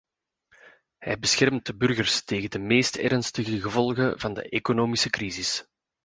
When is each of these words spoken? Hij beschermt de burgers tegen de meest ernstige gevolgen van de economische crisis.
Hij 0.97 1.19
beschermt 1.19 1.65
de 1.65 1.75
burgers 1.75 2.23
tegen 2.23 2.49
de 2.49 2.59
meest 2.59 2.95
ernstige 2.95 3.61
gevolgen 3.61 4.19
van 4.19 4.33
de 4.33 4.49
economische 4.49 5.09
crisis. 5.09 5.65